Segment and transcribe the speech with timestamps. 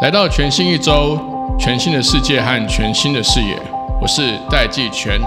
[0.00, 1.18] 来到全新一周，
[1.58, 3.58] 全新的世界和全新的视野，
[4.00, 5.20] 我是戴季全。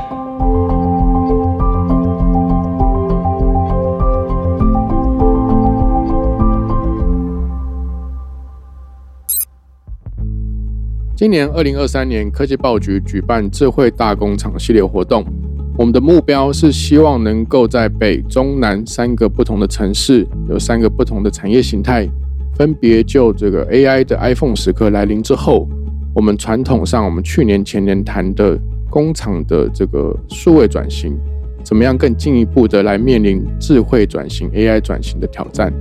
[11.16, 15.24] 今年二零二三年，科技报局举办智慧大工厂系列活动。
[15.78, 22.08] 我们的目标是希望能够在北、中、南三个不同的城市，有三个不同的产业形态，
[22.56, 25.68] 分别就这个 AI 的 iPhone 时刻来临之后，
[26.14, 31.18] 我们传统上我们去年前年谈的工厂的这个数位转型，
[31.64, 35.74] 怎么样更进一步的来面临智慧转型、AI 转型的挑战？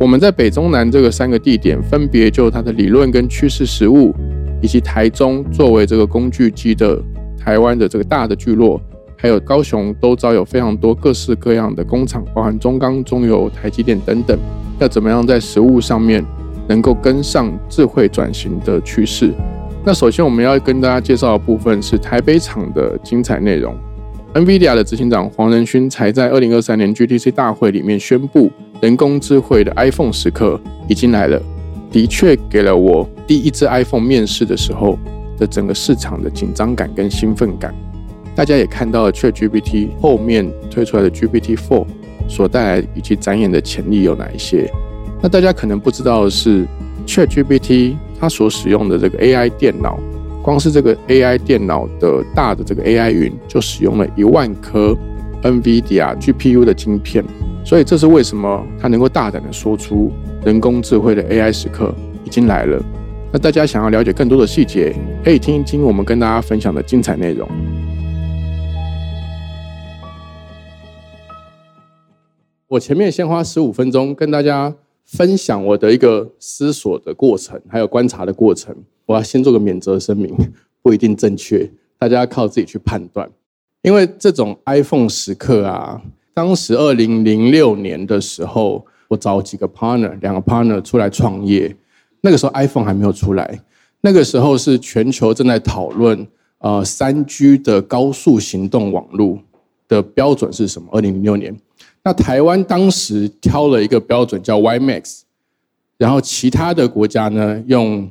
[0.00, 4.14] 我们在北、中、南这个三个地点，分别就它的理论跟趋势实务。
[4.60, 7.00] 以及台中作为这个工具机的
[7.38, 8.80] 台湾的这个大的聚落，
[9.20, 14.38] 还有高雄都招有非常多各式各样的工厂，包含中钢、中油、台积电等等。
[14.78, 16.24] 要怎么样在实物上面
[16.68, 19.32] 能够跟上智慧转型的趋势？
[19.84, 23.74] 那首先我们要跟大家介绍的部分是台北厂的精彩内容。
[24.34, 31.42] NVIDIA 的执行长黄仁勋才在二零二三年 GTC 大会里面宣布，人工智慧的 iPhone 时刻已经来了。
[31.90, 34.98] 的确给了我第一支 iPhone 面试的时候
[35.38, 37.74] 的整个市场的紧张感跟兴奋感。
[38.38, 41.84] 大家也看到了 ChatGPT 后面推出来的 GPT-4
[42.28, 44.70] 所带来以及展演的潜力有哪一些？
[45.20, 46.64] 那大家可能不知道的是
[47.04, 49.98] ，ChatGPT 它所使用的这个 AI 电脑，
[50.40, 54.96] 光是这个 AI 电脑的大的这个 AI 云就使用了一万颗
[55.42, 57.24] NVIDIA GPU 的晶片。
[57.64, 60.12] 所以这是为什么它能够大胆的说出。
[60.44, 61.92] 人工智慧的 AI 时刻
[62.24, 62.80] 已经来了。
[63.32, 64.94] 那大家想要了解更多的细节，
[65.24, 67.48] 可以听一听我们跟大家分享的精彩内容。
[72.68, 74.74] 我前面先花十五分钟跟大家
[75.04, 78.76] 分享我的一个思索的过程，还有观察的过程。
[79.06, 80.36] 我要先做个免责声明，
[80.82, 83.28] 不一定正确，大家靠自己去判断。
[83.82, 86.02] 因为这种 iPhone 时刻啊，
[86.34, 88.84] 当时二零零六年的时候。
[89.08, 91.74] 我找几个 partner，两个 partner 出来创业。
[92.20, 93.58] 那个时候 iPhone 还没有出来，
[94.02, 96.28] 那个时候是全球正在讨论，
[96.58, 99.38] 呃，三 G 的高速行动网络
[99.88, 100.88] 的标准是什么？
[100.92, 101.56] 二零零六年，
[102.08, 105.20] 那台湾当时挑了一个标准叫 Y Max，
[105.98, 108.10] 然后其他的国家呢用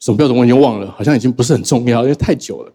[0.00, 2.72] 什么标准我已经忘了，好像已经不是很重要，因为太久了。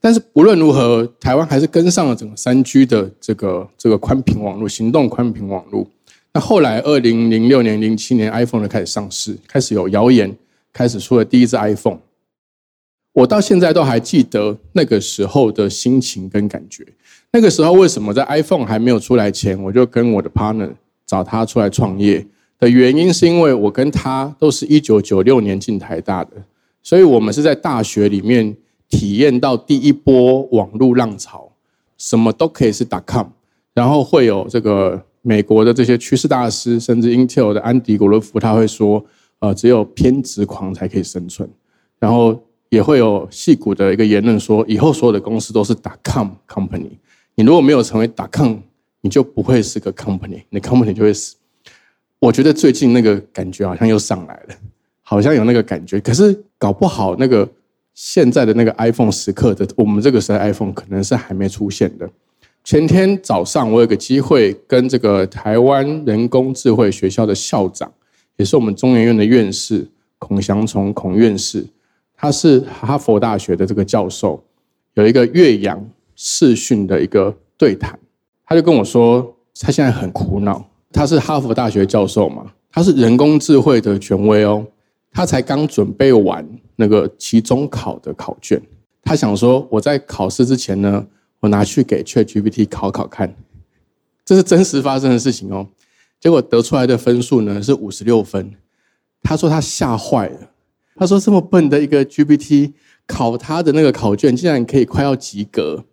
[0.00, 5.86] 但是不论如何，台湾还是跟上了整个三 G 的这个这个宽频网络，行动宽频网络。
[6.32, 10.34] 那后来，二零零六年、零七年，iPhone 就开始上市，开始有谣言，
[10.72, 11.98] 开始出了第一支 iPhone。
[13.12, 16.82] 我到现在都还记得那个时候的心情跟感觉。
[17.32, 20.70] 那个时候，为什么在 iPhone 还没有出来前，我就跟我的 partner
[21.06, 22.26] 找他出来创业
[22.58, 26.32] 的原因，是因为我跟他都是一九九六年进台大的，
[26.82, 28.56] 所以我们是在大学里面
[28.88, 31.50] 体验到第一波网络浪潮，
[31.96, 33.28] 什么都可以是 .com，
[33.74, 35.02] 然后会有这个。
[35.24, 39.06] 美国的这些趋势大师，甚至 Intel 的安迪·古罗夫，他会说
[39.38, 41.48] ：“呃，只有偏执狂才可以生存。”
[42.00, 42.36] 然后
[42.70, 46.90] 也会有戏骨的一个言论说：“以后所有的公司都是 dotcom company。
[47.34, 48.62] 你如果没有成为打抗
[49.00, 51.36] 你就不会是个 company，你 company 就会死。”
[52.20, 54.54] 我觉得最近那个感觉好像又上来了，
[55.00, 55.98] 好像有那个感觉。
[56.00, 57.48] 可是搞不好那个
[57.94, 62.08] 现在的那个 iPhone 时刻的，我们这个时代 iPhone 可能是还没出现的。
[62.62, 67.92] 前天早上，我有个机会跟这个台湾人工智慧学校的校长，
[68.36, 69.84] 也是我们中研院的院士
[70.18, 71.66] 孔祥从孔院士，
[72.16, 74.40] 他是哈佛大学的这个教授，
[74.94, 75.84] 有一个岳阳
[76.24, 77.98] 视讯的一个对谈，
[78.46, 84.64] 他就跟我说，他现在很苦恼，他是哈佛大学教授嘛，他是人工智慧的权威哦，
[85.10, 88.62] 他才刚准备完那个期中考的考卷，
[89.02, 91.04] 他想说，我在考试之前呢。
[91.42, 93.34] 我拿去给 ChatGPT 考考看，
[94.24, 95.66] 这是真实发生的事情哦。
[96.20, 98.54] 结果得出来的分数呢是五十六分。
[99.24, 100.50] 他说他吓坏了，
[100.94, 102.74] 他说这么笨的一个 GPT
[103.08, 105.84] 考他的那个考卷竟然可以快要及格，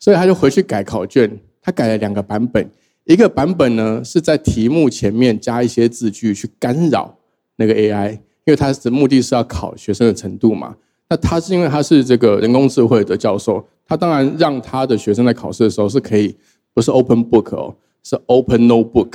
[0.00, 1.38] 所以他就回去改考卷。
[1.62, 2.68] 他改了两个版本，
[3.04, 7.14] 一个版本呢是在题目前面加一些字句去干扰
[7.56, 10.74] 那个 AI，因为他的目的是要考学生的程度嘛。
[11.10, 13.62] 那他是因为他是这个人工智慧的教授。
[13.86, 16.34] 他当然让他的学生在考试的时候是可以，
[16.72, 19.10] 不是 open book 哦，是 open notebook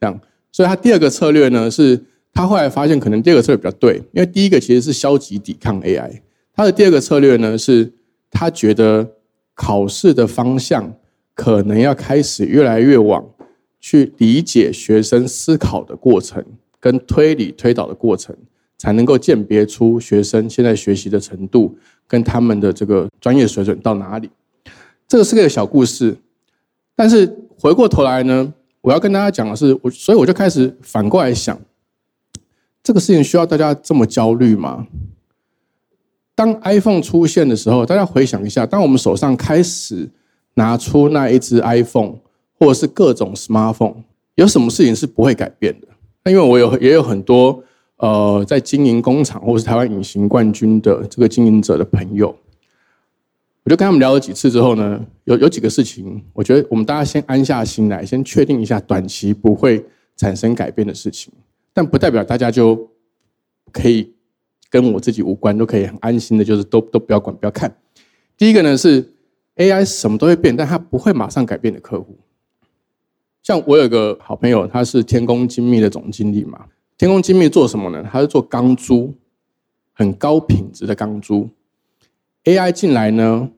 [0.00, 0.18] 这样。
[0.50, 2.00] 所以他第二个策略呢，是
[2.32, 6.20] 他后来发现可能第二个策略比较对，因为第一个其实是消极抵抗 AI。
[6.54, 7.92] 他的第二个策略呢，是
[8.30, 9.10] 他觉得
[9.62, 10.92] 考试的方向
[11.34, 13.24] 可能要开始越来越往
[13.78, 16.44] 去理解学生思考的过程，
[16.80, 18.36] 跟推理推导的过程，
[18.76, 21.78] 才能够鉴别出学生现在学习的程度
[22.08, 24.28] 跟他们的这个专业水准到哪里。
[25.06, 26.16] 这个是个小故事，
[26.96, 31.56] 但是回过头来呢，我要跟大家讲的是，我所以我就开始反过来想，
[32.82, 34.88] 这个事情需要大家这么焦虑吗？
[36.34, 40.08] 当 iPhone 出现的时候，大家回想一下，当我们手上开始
[40.54, 42.14] 拿出那一只 iPhone，
[42.58, 43.96] 或者是各种 smartphone，
[44.36, 45.88] 有什么事情是不会改变的？
[46.24, 47.62] 那因为我有也有很多
[47.96, 52.34] 呃在经营工厂或是台湾隐形冠军的这个经营者的朋友，
[53.64, 59.84] 我就跟他们聊了几次之后呢，有有几个事情，我觉得我们大家先安下心来，先确定一下短期不会
[60.16, 61.30] 产生改变的事情，
[61.74, 62.88] 但不代表大家就
[63.70, 64.14] 可以。
[64.72, 67.76] 跟我自己无关，都可以很安心的，就是都都不要管，不要看。
[68.38, 69.06] 第一个呢是
[69.56, 72.16] AI 什么都会变，但它不会马上改变的客户。
[73.42, 76.64] 像我有个好朋友，他是天工精密的总经理嘛。
[76.96, 78.02] 天工精密做什么呢？
[78.10, 79.12] 他是做钢珠，
[79.92, 81.50] 很高品质的钢珠。
[82.44, 83.50] AI 进来呢，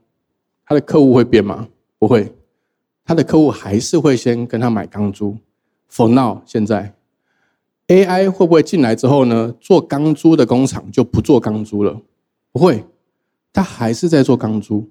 [0.67, 1.69] 他的客户会变吗？
[2.01, 2.33] 不会，
[3.05, 5.37] 他的客户还是会先跟他买钢珠。
[5.89, 6.93] For now，现在。
[7.89, 9.55] AI 会不会进来之后呢？
[9.61, 12.01] 做钢珠的工厂就不做钢珠了？
[12.51, 12.83] 不会，
[13.53, 14.89] 他还是在做钢珠。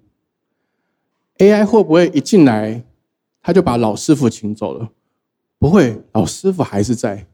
[1.39, 2.83] AI 会不会一进来，
[3.41, 4.89] 他就把老师傅请走了？
[5.57, 7.25] 不会，老师傅还是在。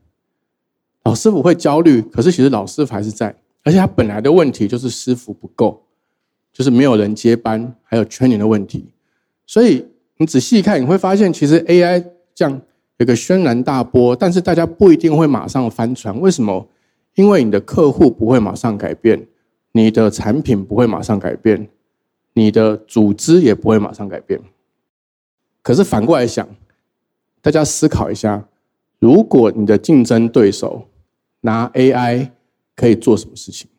[1.03, 5.83] 老师傅会焦虑，可是其实老师傅还是在，而且他本来的问题就是师傅不够，
[6.53, 8.85] 就是没有人接班，还有圈年的问题。
[9.45, 9.85] 所以
[10.17, 12.61] 你仔细看，你会发现，其实 AI 这样。
[13.00, 16.19] 有个轩然大波，但是大家不一定会马上翻船。
[16.19, 16.68] 为什么？
[17.16, 19.25] 因为你的客户不会马上改变，
[19.72, 21.69] 你的产品不会马上改变，
[22.34, 24.40] 你的组织也不会马上改变。
[25.62, 26.48] 可是反过来想，
[27.42, 28.46] 大家思考一下：
[29.00, 30.86] 如果你的竞争对手
[31.42, 32.30] 拿 AI
[32.75, 33.69] 可以做什么事情？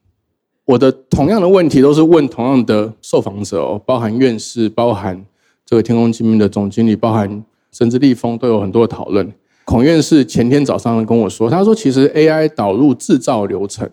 [0.64, 5.26] 我的同样的问题都是问同样的受访者哦，包含院士，包含
[5.66, 7.44] 这个天空精密的总经理，包含。
[7.70, 9.32] 甚至立峰都有很多的讨论。
[9.64, 13.88] 孔院士前天早上跟我说，他说其实 AI 导入制造流程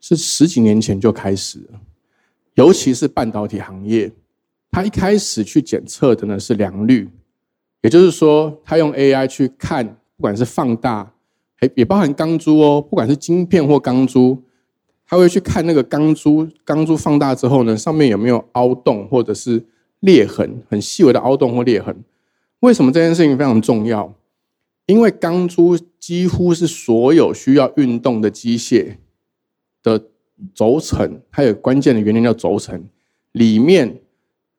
[0.00, 1.80] 是十几年前就开始了，
[2.54, 4.10] 尤其是半导体行业，
[4.70, 7.10] 他一开始去检测的呢是良率，
[7.82, 11.12] 也就是说，他用 AI 去看，不管是放大，
[11.60, 14.42] 也也包含钢珠哦，不管是晶片或钢珠，
[15.06, 19.62] 他会去看那个钢珠，钢珠放大之后呢，上面有没有凹洞或者是
[20.00, 21.94] 裂痕，很细微的凹洞或裂痕。
[22.60, 24.14] 为什么这件事情非常重要？
[24.86, 28.98] 因为钢珠几乎是所有需要运动的机械
[29.82, 30.00] 的
[30.54, 32.84] 轴承，它有关键的原料叫轴承。
[33.32, 33.88] 里面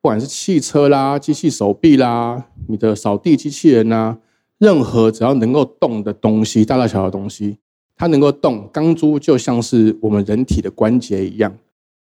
[0.02, 4.18] 不管是汽车啦、机器手臂啦、你的扫地机器人呐，
[4.58, 7.58] 任何只要能够动的东西，大大小小的东西，
[7.96, 11.58] 它能够动，钢珠就像是我们人体的关节一样。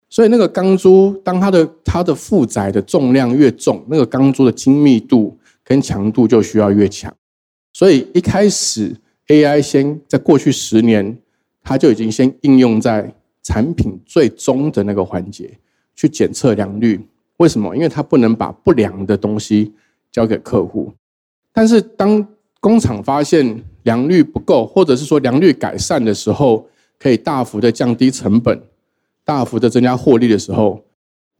[0.09, 5.37] 所以那个钢珠，当它的它的负载的重量越重，那个钢珠的精密度。
[5.65, 7.15] 跟强度就需要越强，
[7.73, 8.95] 所以一开始
[9.29, 11.17] AI 先在过去十年，
[11.63, 15.51] 它就已经先应用在产品最终的那个环节
[15.95, 17.01] 去检测良率。
[17.39, 17.75] 为什么？
[17.75, 19.73] 因为它不能把不良的东西
[20.11, 20.93] 交给客户。
[21.53, 22.27] 但是当
[22.61, 28.61] 工厂发现良率不够，或者是说良率改善的时候，可以大幅的降低成本，
[29.25, 30.85] 大幅的增加获利的时候，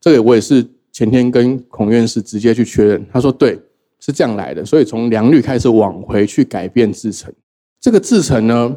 [0.01, 3.59] 这个我也是前天跟孔院士直接去确认，他说对。
[4.05, 7.33] 是这样来的，所以从良率开始往回去改变制程。
[7.81, 8.77] 这个制程呢，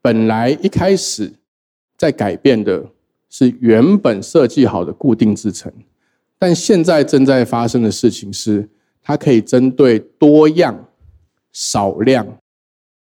[0.00, 1.30] 本来一开始
[1.98, 2.82] 在改变的
[3.28, 5.70] 是原本设计好的固定制程，
[6.38, 8.66] 但现在正在发生的事情是，
[9.02, 10.86] 它可以针对多样、
[11.52, 12.26] 少量，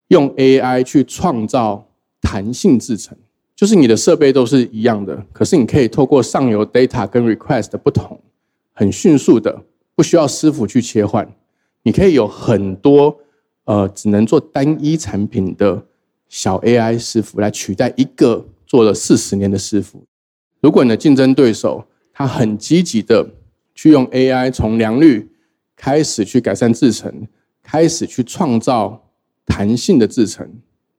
[0.09, 1.87] 用 AI 去创造
[2.21, 3.17] 弹性制程。
[3.55, 8.19] 就是你的设备都是一样的，可是你可以透过上游 data 跟 request 的不同，
[8.73, 9.59] 很迅速的。
[9.95, 11.27] 不需要师傅去切换，
[11.83, 13.19] 你可以有很多
[13.65, 15.85] 呃只能做单一产品的
[16.27, 20.03] 小 AI 师傅来取代一个做了四十年的师傅。
[20.61, 23.27] 如果你的竞争对手他很积极的
[23.73, 25.29] 去用 AI 从良率
[25.75, 27.27] 开始去改善制程，
[27.63, 29.09] 开始去创造
[29.45, 30.47] 弹性的制程，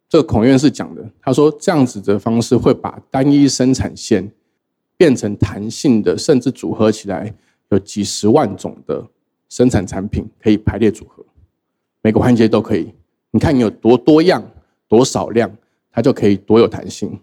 [0.08, 4.32] 这个孔院士讲的，他说这样子的方式会把单一生产线
[4.96, 7.34] 变成弹性的，甚至组合起来。
[7.74, 9.04] 有几十万种的
[9.48, 11.24] 生产产品可以排列组合，
[12.02, 12.92] 每个环节都可以。
[13.30, 14.42] 你看你有多多样、
[14.88, 15.50] 多少量，
[15.90, 17.18] 它就可以多有弹性。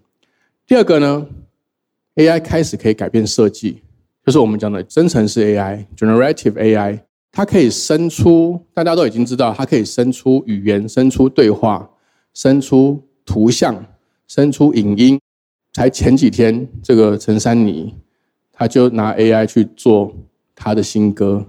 [0.65, 1.27] 第二个呢
[2.15, 3.81] ，AI 开始可以改变设计，
[4.25, 7.01] 就是我们讲的生成式 AI（Generative AI）。
[7.31, 11.87] 它可以生出，大家都已经知道，它可以生出语言、生出对话、
[12.33, 13.85] 生出图像、
[14.27, 15.19] 生出影音。
[15.73, 17.95] 才前几天，这个陈珊妮，
[18.51, 20.11] 他就拿 AI 去做
[20.59, 21.43] 他的新歌，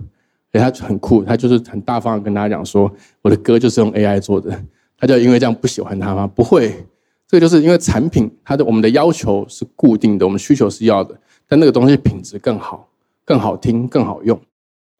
[0.52, 2.90] 所以，他很酷，他就是很大方的跟大家讲说，
[3.22, 4.64] 我的歌就是用 AI 做的。
[4.96, 6.26] 他就因为这样不喜欢他吗？
[6.26, 6.86] 不会，
[7.26, 12.88] 这个就是因为产品，它的我们的要求是固定的，我们需求是要的，但那个东西品质更好、
[13.24, 14.38] 更好听、更好用。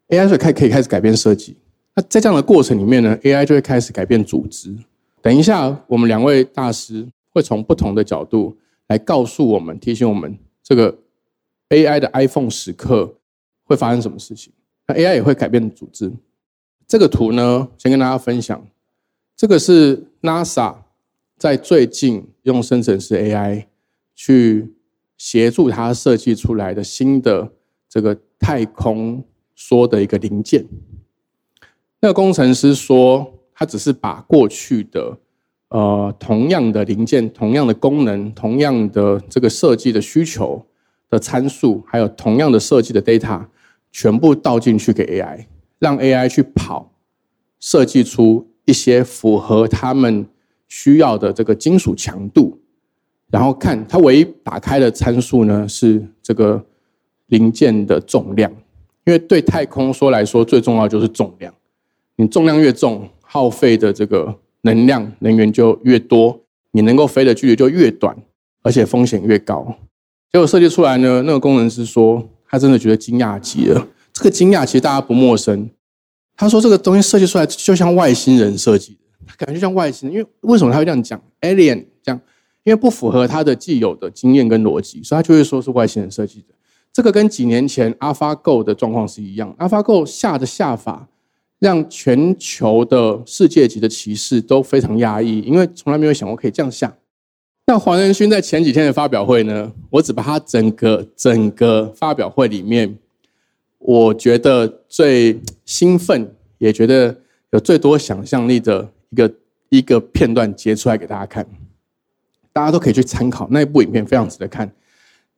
[0.08, 1.56] AI 就开可以开始改变设计，
[1.94, 4.74] 那在这样的过程里面呢，AI 就会开始改变组织。
[5.22, 8.56] 等一下，我们两位大师会从不同的角度
[8.88, 10.96] 来告诉我们、提醒我们，这个
[11.68, 13.16] AI 的 iPhone 时刻
[13.70, 14.52] 会发生什么事情。
[14.86, 16.12] 那 AI 也会改变组织。
[16.86, 18.66] 这个图呢，先跟大家分享，
[19.36, 20.74] 这个是 NASA
[21.38, 23.66] 在最近用生成式 AI
[24.14, 24.74] 去
[25.16, 27.52] 协助它设计出来的新的
[27.88, 29.24] 这个太空。
[29.54, 30.66] 说的一个零件，
[32.00, 35.18] 那个工程师说，他只是把过去的
[35.68, 40.64] 呃同样的零件、同样的功能、同样的这个设计的需求
[41.10, 43.44] 的参数，还有同样的设计的 data，
[43.92, 45.46] 全部倒进去给 AI，
[45.78, 46.92] 让 AI 去跑，
[47.58, 50.26] 设计出一些符合他们
[50.68, 52.58] 需要的这个金属强度，
[53.30, 56.64] 然后看它唯一打开的参数呢是这个
[57.26, 58.50] 零件的重量。
[59.06, 61.52] 因为对太空说来说，最重要就是重量。
[62.16, 66.38] 你重量越重，耗费的这个能量能源就越多，
[66.72, 68.14] 你能够飞的距离就越短，
[68.62, 69.74] 而且风险越高。
[70.30, 73.86] 结果设计出来呢，那个工程师说，他真的觉得惊讶极了。
[74.12, 75.70] 这个惊讶其实大家不陌生。
[76.36, 80.18] 他说这个东西设计出来就像外星人设计的，感觉像外星人。
[80.18, 82.20] 因为为什么他会这样讲？Alien 这样，
[82.64, 86.54] 因为不符合他的既有的经验跟逻辑，所以他就会说是外星人设计的。
[86.92, 91.08] 这个跟几年前 AlphaGo 的状况是一样，AlphaGo 下的下法
[91.58, 96.92] 让全球的世界级的骑士都非常压抑，因为从来没有想过可以这样下。
[97.70, 102.98] 那黄仁勋在前几天的发表会呢，我只把他整个整个发表会里面，
[103.78, 107.16] 我觉得最兴奋，也觉得
[107.50, 109.34] 有最多想象力的一个
[109.68, 111.46] 一个片段截出来给大家看，
[112.52, 114.68] 大家都可以去参考那一部影片，非常值得看。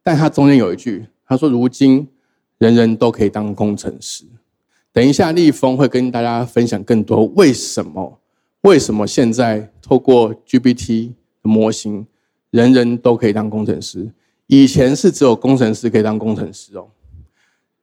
[0.02, 1.04] 但他中间有一句。
[1.26, 2.08] 他说：“如今
[2.56, 4.24] 人人都可以当工程师。
[4.90, 8.18] 等一下，立峰会跟大家分享更多为什么？
[8.62, 11.10] 为什么现在透过 GPT
[11.42, 12.06] 模型，
[12.52, 14.08] 人人都可以当工程师？
[14.46, 16.86] 以前是只有工程师可以当工程师哦。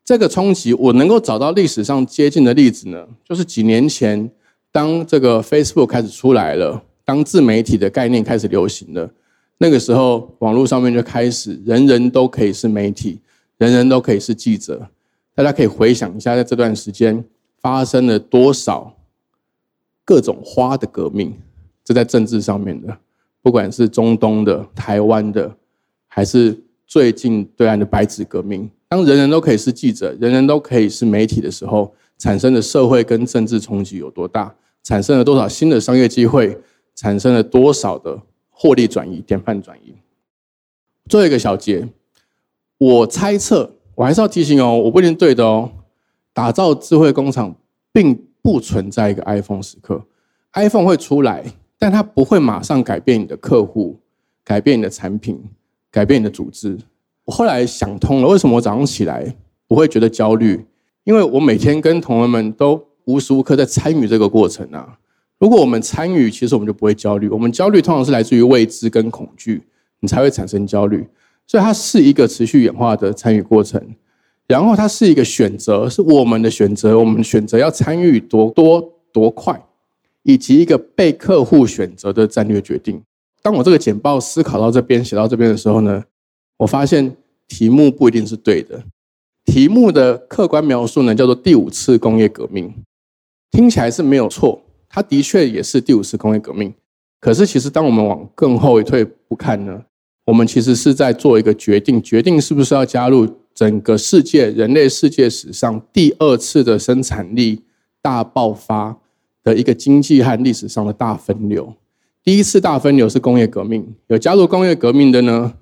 [0.05, 4.31] 这个冲击，我能够找到历史上接近的例子呢，就是几年前，
[4.71, 9.11] 当这个 Facebook 开始出来了，当自媒体的概念开始流行了，
[9.57, 13.19] 那个时候网络上面就开始人人都可以是媒体。”
[13.59, 14.87] 人人都可以是记者，
[15.35, 17.21] 大家可以回想一下，在这段时间
[17.59, 18.95] 发生了多少
[20.05, 21.37] 各种花的革命？
[21.83, 22.97] 这在政治上面的，
[23.41, 25.55] 不管是中东的、台湾的，
[26.07, 28.69] 还是最近对岸的白纸革命。
[28.87, 34.53] 当人人都可以是记者，人人都可以是媒体的时候，产生的社会跟政治冲击有多大？
[34.83, 36.57] 产生了多少新的商业机会？
[36.95, 39.93] 产生了多少的获利转移、典范转移？
[41.07, 41.87] 最后一个小节。
[42.77, 45.71] 我猜测，我还是要提醒哦，我不一定对的哦。
[46.33, 47.55] 打造智慧工厂
[47.91, 50.01] 并不存在一个 iPhone 时刻
[50.53, 51.43] ，iPhone 会出来，
[51.79, 53.97] 但它不会马上改变你的客户，
[54.43, 55.41] 改变你的产品，
[55.89, 56.77] 改变你的组织。
[57.23, 60.65] 我后来想通了，为什么我早上起来不会觉得焦虑？
[61.05, 64.99] 因为我每天跟同仁们都无时无刻在参与这个过程啊。
[65.39, 67.29] 如果我们参与，其实我们就不会焦虑。
[67.29, 69.63] 我们焦虑通常是来自于未知跟恐惧，
[70.01, 71.07] 你才会产生焦虑。
[71.47, 73.81] 所以它是一个持续演化的参与过程，
[74.47, 79.59] 然后它是一个选择，是我们的选择，我们选择要参与多多多快，
[80.23, 83.01] 以及一个被客户选择的战略决定。
[83.41, 86.03] 当我这个简报思考到这边、写到这边的时候呢，
[86.57, 87.15] 我发现
[87.47, 88.83] 题目不一定是对的。
[89.45, 92.73] 题目的客观描述呢，叫做第五次工业革命，
[93.51, 96.73] 听起来是没有错，它的确也是第五次工业革命。
[97.19, 99.83] 可是其实当我们往更后一退不看呢？
[100.25, 107.63] 我们其实是在做一个决定，决定是不是要加入整个世界人类世界史上第二次的生产力
[108.01, 108.95] 大爆发
[109.49, 111.73] 的一个经济和历史上的大分流。
[112.23, 115.53] 第一次大分流是工业革命，有加入工业革命的呢，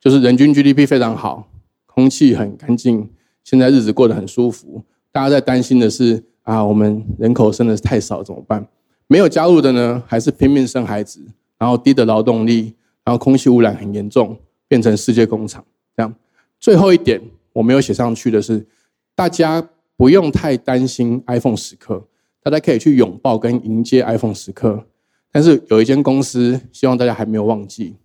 [0.00, 1.48] 就是人均 GDP 非常好，
[1.86, 3.08] 空气很干净，
[3.44, 4.82] 现在日子过得很舒服。
[5.12, 8.66] 大家在担心的是啊，我们人口生的太少怎么办？
[9.06, 11.20] 没有加入的呢，还是拼命生孩子，
[11.58, 12.74] 然后低的劳动力。
[13.06, 14.36] 然后空气污染很严重，
[14.66, 15.64] 变成世界工厂
[15.96, 16.12] 这样。
[16.58, 17.22] 最后一点
[17.52, 18.66] 我没有写上去的是，
[19.14, 19.64] 大家
[19.96, 22.02] 不用太担心 iPhone 时刻，
[22.46, 24.86] 大家可以去拥抱跟迎接 iPhone 时刻。
[25.32, 27.96] 但是有一间公司，希望大家还没有忘记，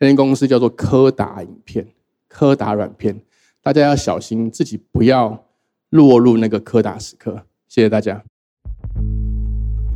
[0.00, 1.86] 那间公司叫做柯达影片、
[2.26, 3.20] 柯达软片，
[3.62, 5.44] 大家要小心自己不要
[5.90, 7.40] 落入那个柯达时刻。
[7.68, 8.20] 谢谢大家。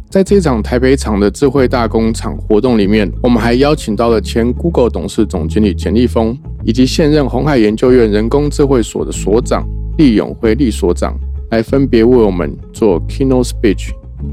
[0.09, 11.19] 在这场台北厂的智慧大工厂活动里面，我们还邀请到了前 Google 董事总经理简立峰，以及现任红海研究院人工智慧所的所长厉永辉厉所长，
[11.51, 13.91] 来分别为我们做 keynote speech。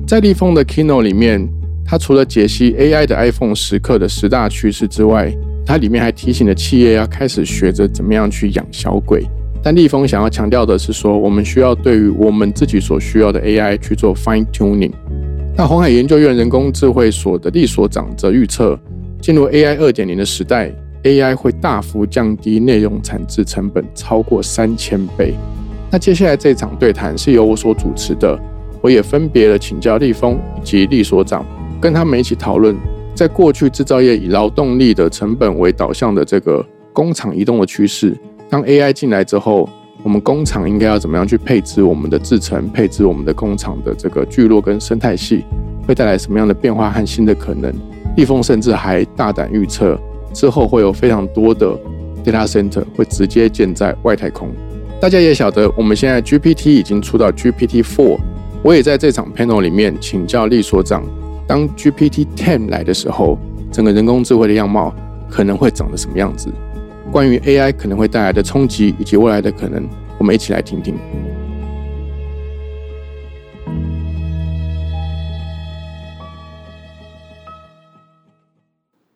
[0.08, 1.48] 在立峰的 keynote 里面，
[1.86, 5.32] 他除了解析 AI 的 iPhone 时刻的十大趋势之外，
[5.66, 9.24] 它里面还提醒了企业要开始学着怎么样去养小鬼。
[9.64, 14.92] 但立峰想要强调的是说，我们需要对于我们自己所需要的 AI 去做 fine tuning。
[15.58, 18.80] 那红海研究院人工智慧所的厉所长则预测，
[19.22, 20.72] 进入 AI 二点零的时代
[21.04, 25.34] ，AI 会大幅降低内容产制成本超过三千倍。
[25.96, 28.38] 那接下来这场对谈是由我所主持的，
[28.82, 31.46] 我也分别了请教立峰以及立所长，
[31.80, 32.76] 跟他们一起讨论，
[33.16, 36.62] 在过去制造业以劳动力的成本为导向的这个
[36.92, 38.14] 工厂移动的趋势，
[38.50, 39.70] 当 AI 进来之后。
[40.04, 45.44] 我们工厂应该要怎么样去配置我们的制程，配置我们的工厂的这个聚落跟生态系，
[45.88, 47.74] 会带来什么样的变化和新的可能？
[48.16, 49.98] 立峰甚至还大胆预测，
[50.32, 51.76] 之后会有非常多的
[52.24, 54.50] data center 会直接建在外太空。
[55.02, 58.18] 大家也晓得，我们现在 GPT 已经出到 GPT Four，
[58.64, 61.04] 我也在这场 panel 里面请教厉所长，
[61.46, 63.38] 当 GPT Ten 来的时候，
[63.72, 64.92] 整个人工智慧的样貌
[65.30, 66.50] 可能会长得什么样子？
[67.12, 69.88] 关于 AI 可能会带来的冲击以及未来的可能，
[70.18, 70.98] 我们一起来听听。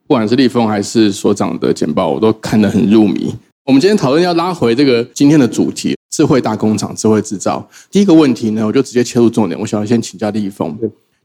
[0.05, 3.33] 不管是立峰还是所长的简报，我都看得很入迷。
[3.69, 7.63] 我们今天讨论要拉回这个今天的主题——智慧大工厂、智慧制造。
[7.91, 9.59] 第一个问题呢，我就直接切入重点。
[9.59, 10.75] 我想要先请教立峰。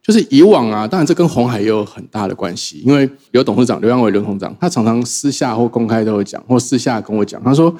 [0.03, 7.75] 就是以往啊，当然这跟红海也有很大的关系，因为有董事长刘扬伟刘董事长，他常常私下或公开都会讲，或私下跟我讲，他说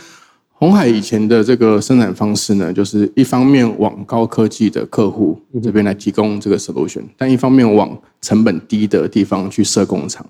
[0.55, 10.25] 红海以前的这个生产方式呢，就是一方面往高科技的客户这边来提供这个 solution，但一方面往成本低的地方去设工厂。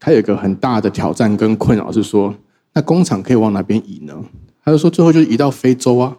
[0.00, 2.34] 他有一个很大的挑战跟困扰是说，
[2.74, 4.14] 那工厂可以往哪边移呢？
[4.64, 6.16] 他就说最后就移到非洲啊。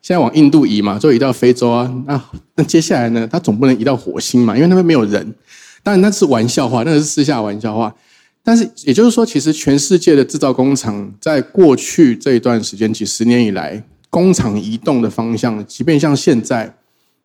[0.00, 2.02] 现在往印度移嘛，就移到非洲啊。
[2.06, 2.20] 那
[2.56, 3.28] 那接下来呢？
[3.30, 5.34] 他总不能移到火星嘛，因为那边没有人。
[5.82, 7.94] 当然那是玩笑话，那是私下玩笑话。
[8.42, 16.76] 但是也就是说，其实全世界的制造工厂在过去这一段时间几十年以来，工厂移动的方向，即便像现在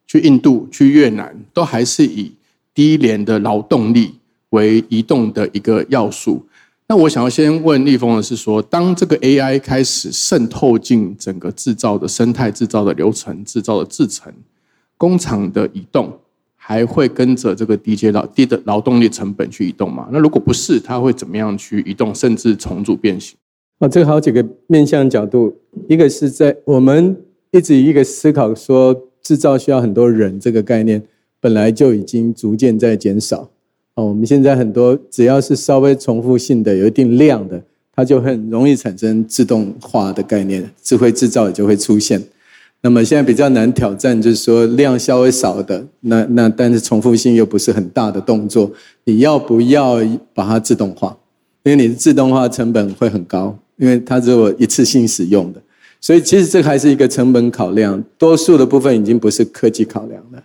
[0.05, 2.33] 去印度、去越南，都还是以
[2.73, 4.15] 低廉的劳动力
[4.51, 6.46] 为移动的一个要素。
[6.89, 14.33] 那我想要先问立峰的是说，当这个 AI 开始渗透进整个制造的生态、制造的流程、制造的制程，
[14.97, 16.17] 工厂的移动
[16.55, 20.07] 还会跟着这个低阶劳低的劳动力成本去移动吗？
[20.13, 23.37] 那如果不是，它会怎么样去移动，甚至重组变形？
[23.79, 25.53] 哦，这个好几个面向角度，
[25.89, 27.21] 一个是在我们
[27.51, 31.03] 一直一个思考说，制造需要很多人这个概念，
[31.41, 33.49] 本来就已经逐渐在减少。
[33.97, 37.59] 哦，我们现在很多只要是稍微重复性的、有一定量的，
[37.95, 42.21] 它就很容易产生自动化的概念，智慧制造也就会出现。
[42.81, 48.71] 那么现在比较难挑战，就是说量稍微少的，那那但是重复性又不是很大的动作，
[49.05, 49.97] 你要不要
[50.35, 51.17] 把它自动化？
[51.63, 55.61] 因为你的自动化成本会很高，因为它只有一次性使用的，
[55.99, 58.01] 所以其实这还是一个成本考量。
[58.15, 60.43] 多数的部分已经不是科技考量了。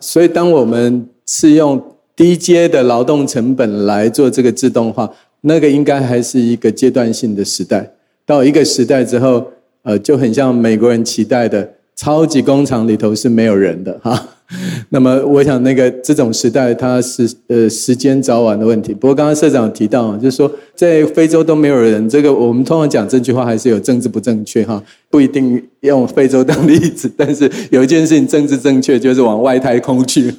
[0.00, 1.80] 所以当我们是用
[2.18, 5.08] 低阶的劳动成本来做这个自动化，
[5.42, 7.88] 那个应该还是一个阶段性的时代。
[8.26, 9.46] 到一个时代之后，
[9.84, 14.30] 呃，就很像美国人期待的超级工厂里头是没有人的 哈。
[14.88, 18.92] 那么，我想那个这种时代，它是呃时间早晚的问题。
[18.92, 27.08] 不过，刚刚社长提到，就是说在非洲都没有人，这个我们通常讲这句话还是有政治不正确哈，不一定用非洲当例子。
[27.16, 30.34] 但是有一件事情政治正确，就是往外太空去。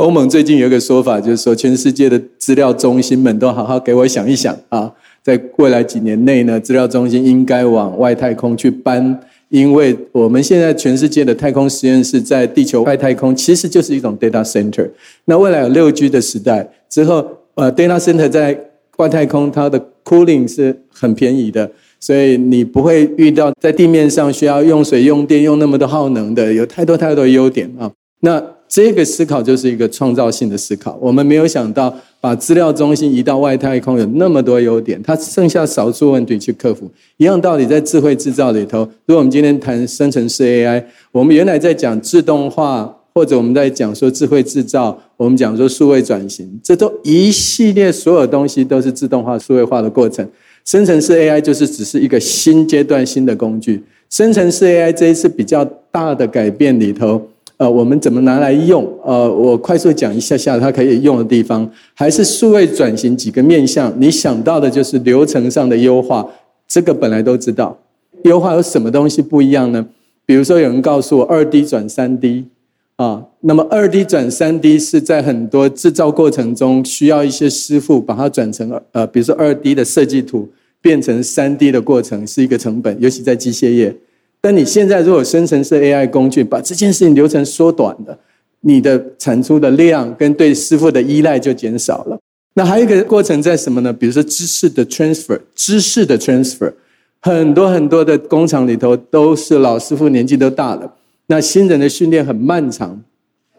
[0.00, 4.90] 欧盟最近有一个说法，就是说全世界的资料中心们都好好给我想一想啊，
[5.22, 14.88] 在未来几年内呢，资料中心应该往外太空去搬，因为我们现在全世界的太空实验室在地球外太空，其实就是一种 data center。
[15.26, 17.22] 那未来有六 G 的时代之后，
[17.56, 18.58] 呃，data center 在
[18.96, 27.92] 外太空，它的 cooling 是很便宜的，所以你不会遇到在地面上需要用水、用电、用那么多耗能的，有太多太多优点啊。
[28.22, 30.96] 那这个思考就是一个创造性的思考。
[31.02, 36.88] 我们没有想到把资料中心移到外太空，有那么多优点，它剩下少数问题去克服。
[37.16, 50.24] 一样道理，在智慧制造里头，如果我们今天谈生成式 AI，我们原来在讲自动化，或者我们在讲说智慧制造，我们讲说数位转型，这都一系列所有东西都是自动化、数位化的过程。
[50.64, 53.82] 生成式 AI 就是只是一个新阶段、新的工具。
[54.08, 57.20] 生成式 AI 这一次比较大的改变里头。
[57.60, 58.90] 呃，我们怎么拿来用？
[59.04, 63.92] 呃，我快速讲一下下它可以用的地方，还是数位转型几个面向。
[63.98, 66.26] 你想到的就是流程上的优化，
[66.66, 67.76] 这个本来都知道。
[68.24, 69.86] 优化有什么东西不一样呢？
[70.24, 72.46] 比如说有人告诉我二 D 转三 D
[72.96, 80.48] 啊，那么二 D 转三 D 是在很多制造过程中需要一些师傅把它转成呃，比如说二 D 的设计图
[80.80, 83.94] 变成三 D 的过程是一个成本，尤其在机械业。
[84.42, 88.18] 但你现在如果生成式 AI 工具把这件事情流程缩短了，
[88.62, 92.18] 你的产出的量跟对师傅的依赖就减少了。
[92.54, 93.92] 那还有一个过程在什么呢？
[93.92, 96.72] 比如说知识的 transfer，知识的 transfer，
[97.20, 100.90] 很多很多的工厂里头都是老师傅年纪都大了，
[101.26, 103.02] 那新人的训练很漫长。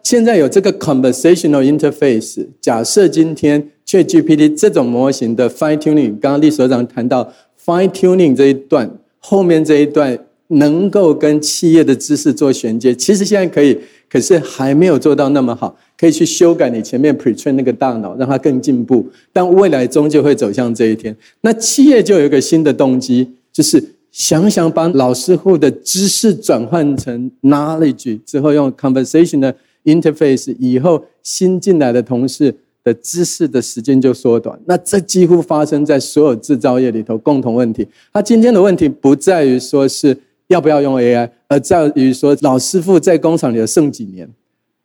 [0.02, 7.32] 现在有这个 conversational interface，假设今天 ChatGPT 这种模型的 fine tuning，刚刚李所长谈到
[7.64, 8.90] fine tuning 这一段，
[9.20, 10.18] 后面这一段。
[10.52, 15.76] 能够跟企业的知识做衔接，其实现在可以，可是还没有做到那么好。
[15.98, 19.06] 可以去修改你前面 pretrain 那个大脑，让它更进步。
[19.32, 21.16] 但未来终究会走向这一天。
[21.42, 32.54] 那企业就有一个新的动机，就是想想把老师傅的知识转换成 knowledge 之后，用 conversation 的 interface，以后新进来的同事。
[32.84, 37.86] 的知识的时间就缩短，那这几乎发生在所有制造业里头共同问题。
[38.12, 40.18] 他今天的问题不在于说是
[40.52, 44.28] 要不要用 AI，而在于说老师傅在工厂里剩几年，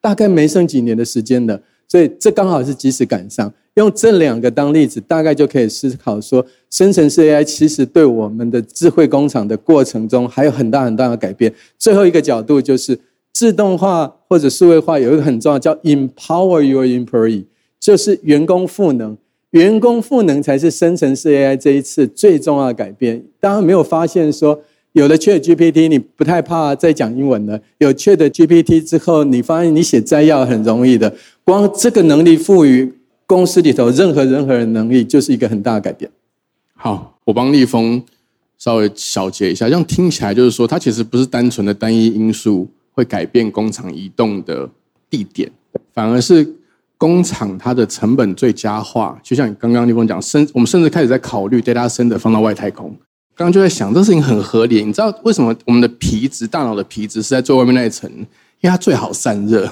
[0.01, 1.61] 大概没剩几年的时间了。
[1.87, 3.53] 所以这刚好是及时赶上。
[3.75, 11.53] 用这两个当例子，大概就可以思考说，生成式 AI 其实对我们的智慧工厂的过程中还有很大很大的改变。
[11.77, 12.99] 最后一个角度就是
[13.31, 17.45] 自动化或者数位化有一个很重要，叫 empower your employee。
[17.79, 19.15] 就是员工赋能，
[19.51, 23.23] 员工赋能才是生成式 AI 这一次最重要的改变。
[23.39, 24.59] 大家没有发现说，
[24.97, 27.61] 有了 Chat GPT，你不太怕再讲英文了。
[27.77, 31.13] 有 Chat GPT 之后，你发现你写摘要很容易的。
[31.43, 32.91] 光这个能力赋予
[33.27, 36.09] 公司里头任何任何人能力，就是一个很大的改变。
[36.75, 38.03] 好，我帮立峰
[38.57, 44.67] 稍微小结一下，这样听起来就是说，它其实不是单纯的单一因素会改变工厂移动的
[45.09, 45.51] 地点，
[45.93, 46.55] 反而是。
[46.99, 52.91] 工厂它的成本最佳化，就像你刚刚立峰讲，甚我们甚至开始在考虑 data center 放到外太空。
[53.37, 54.83] 刚刚就在想，这事情很合理。
[54.83, 58.09] 你知道为什么我们的皮质、大脑的皮质是在最外面那一层？
[58.61, 59.69] 因为它最好散热。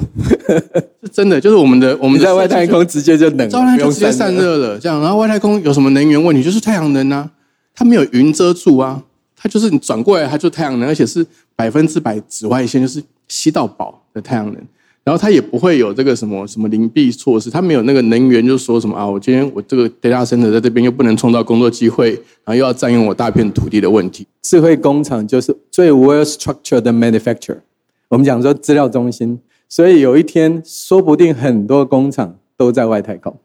[1.01, 4.77] 是真的，就是我们的我们在外太空直接就冷，就直接散热了。
[4.77, 6.43] 这样，然后外太空有什么能源问题？
[6.43, 7.27] 就是太阳能啊，
[7.73, 9.01] 它没有云遮住啊，
[9.35, 11.25] 它就是你转过来，它就太阳能，而且是
[11.55, 14.61] 百分之百紫外线，就是吸到饱的太阳能。
[15.05, 22.09] 然后它也不会有这个什么什么灵璧措施，它没有那个能源，就说什么啊，我今天我这个 data center 在这边又不能创造工作机会，
[22.43, 24.25] 然后又要占用我大片土地的问题。
[24.41, 27.59] 智慧工厂就是最 well structured 的 manufacturer，
[28.07, 29.39] 我们讲说资料中心，
[29.69, 33.37] 所以有一天说不定很多工厂都在外太空，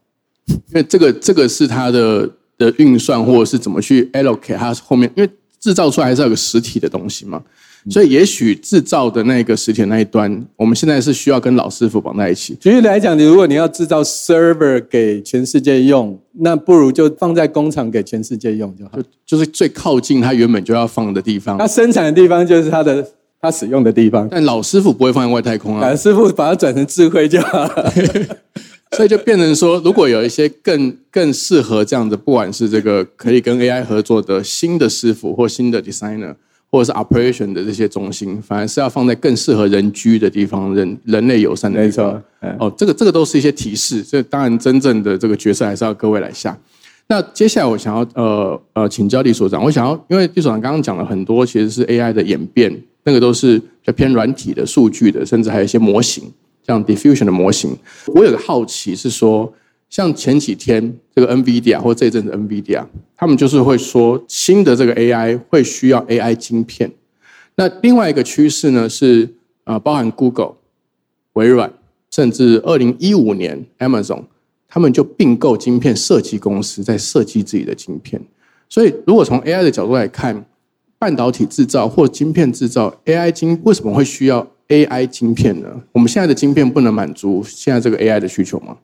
[0.47, 7.39] 因为这个这个是它的的运算或者是怎么去 allocate 它后面，因为制造出来还是有个实体的东西嘛。
[7.89, 12.55] 所以，也许制造的那个实体那一端，我们现在是需要跟老师傅绑在一起。
[12.59, 21.57] 举例来讲，你如果你要制造 server 给全世界用，那不如就放在工厂给全世界用就好，就就是最靠近它原本就要放的地方。
[21.57, 23.03] 它生产的地方就是它的
[23.41, 24.27] 它使用的地方。
[24.29, 27.93] 但老师傅不会放在外太空啊，老师傅把它转成智慧就好了。
[28.95, 36.35] 所以就变成说，如果有一些更更适合这样的，不管是这个可以跟 AI 合作的新的师傅或新的 designer。
[36.71, 42.23] 或者是 operation 的这些中心，反而是要放在更适合人居的地方，人人类友善的地方。
[42.57, 44.01] 哦，这个这个都是一些提示。
[44.01, 46.57] 这当然真正的这个角色还是要各位来下。
[47.07, 56.31] 那接下来我想要呃呃请教李所长，我想要因为李所长刚刚讲了很多，其实是 AI 的演变，那个都是比较偏软体的数据的，甚至还有一些模型，
[56.65, 57.77] 像 diffusion 的模型。
[58.07, 59.53] 我有个好奇是说。
[59.91, 62.83] 像前几天这个 NVIDIA 或这一阵子 NVIDIA，
[63.17, 66.89] 他们就是会说新的这个 AI 会需要 AI 晶片。
[67.55, 69.29] 那另外一个趋势呢是
[69.65, 70.53] 啊，包含 Google、
[71.33, 71.71] 微软，
[72.09, 74.23] 甚至二零一五年 Amazon，
[74.69, 78.21] 他们就并购晶片设计公司，在设计自己的晶片。
[78.69, 80.45] 所以，如果从 AI 的角度来看，
[80.97, 85.67] 半导体制造或晶片制造 AI 晶为什么会需要 AI 晶片呢？
[85.91, 88.77] 我们现在的晶片不能满足现在这个 AI 的需求吗？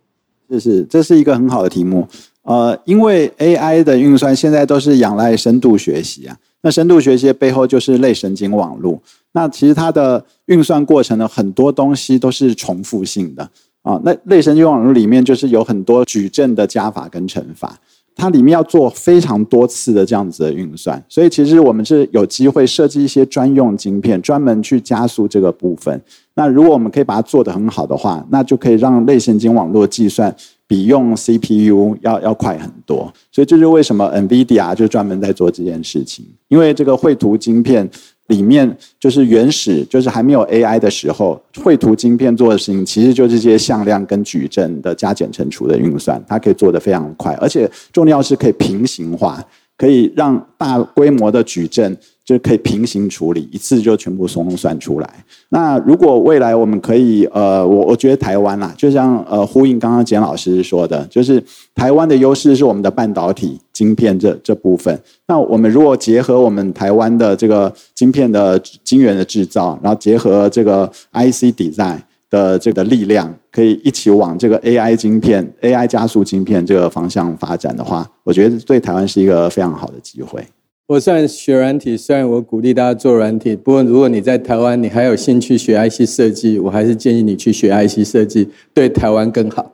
[0.49, 2.07] 这是这是一个很好的题目。
[2.43, 9.01] 呃，因为 AI 的运算现在都是仰赖深度学习啊，那深度学习的背后就是类神经网络。
[9.33, 13.49] 那其实它的运算过程呢很多东西都是重复性的
[13.81, 13.99] 啊。
[14.03, 17.77] 那类神经网络里面就是有很多矩阵的加法跟乘法。
[18.19, 26.01] 它里面要做非常多次的这样子的运算，所以其实我们是有机会设计一些专用晶片，专门去加速这个部分。
[26.37, 30.33] 那如果我们可以把它做得很好的话，那就可以让类神经网络计算
[30.65, 33.11] 比用 CPU 要要快很多。
[33.31, 37.89] 所以这就是为什么 NVIDIA 就专门在做这件事情，因为这个绘图晶片。
[38.27, 49.41] 里面就是原始，就是还没有 AI 的时候，绘图晶片做的事情，其实就是这些向量跟矩阵的加减乘除的运算，它可以做得非常快，而且重要是可以平行化，
[49.77, 51.97] 可以让大规模的矩阵。
[52.27, 55.09] 就可以平行处理，一次就全部送算出来。
[55.47, 61.41] 那如果未来我们可以，呃，我我觉得台湾啦，就像呃呼应刚刚简老师说的，就是
[61.73, 65.01] 台湾的优势是我们的半导体晶片这这部分。
[65.25, 80.45] 那我们如果结合我们台湾的这个晶片的晶圆的制造，然后结合这个 IC design 的这个力量，可以一起往这个 AI 晶片、AI 加速晶片这个方向发展的话，我觉得对台湾是一个非常好的机会。
[80.87, 89.73] 我虽然学软体，虽然我鼓励大家做软体，不过如果你在台湾，你还有兴趣学 IC 设计，我还是建议你去学 IC 设计，对台湾更好。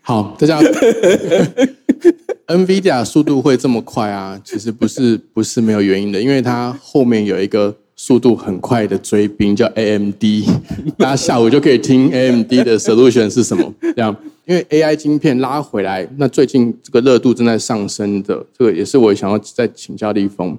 [0.00, 0.60] 好，大家，
[2.48, 4.40] NVIDIA 速度会这么快啊？
[4.44, 7.76] 其实不是，不是没有原因的，因为它后面有一个。
[8.06, 10.22] 速度很快的追兵叫 AMD，
[10.98, 13.72] 大家下午就可以听 AMD 的 solution 是什么。
[13.80, 14.14] 这样，
[14.44, 20.54] 因为 AI 晶片拉回来，那最近这个热度正在上升的，这个也是我想要再请教立峰。